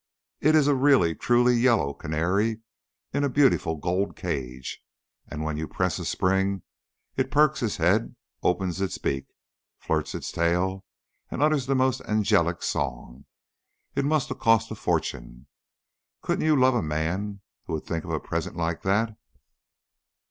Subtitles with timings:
[0.39, 2.61] It is a really, truly yellow canary
[3.13, 4.81] in a beautiful gold cage,
[5.27, 6.63] and when you press a spring
[7.17, 9.27] it perks its head, opens its beak,
[9.77, 10.85] flirts its tail,
[11.29, 13.25] and utters the most angelic song.
[13.95, 15.45] It must have cost a fortune.
[16.23, 19.15] Couldn't you love a man who would think of a present like that?"